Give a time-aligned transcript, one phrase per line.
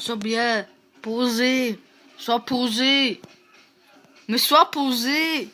[0.00, 0.66] Sois bien.
[1.02, 1.78] Posé.
[2.16, 3.20] Sois posé.
[4.28, 5.48] Mais sois posé.